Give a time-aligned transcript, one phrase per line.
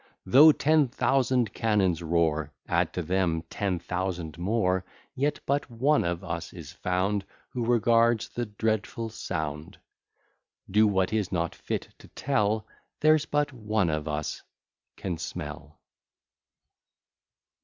[0.25, 6.23] Though ten thousand cannons roar, Add to them ten thousand more, Yet but one of
[6.23, 9.77] us is found Who regards the dreadful sound.
[10.67, 12.65] Do what is not fit to tell,
[13.01, 14.41] There's but one of us
[14.97, 15.79] can smell.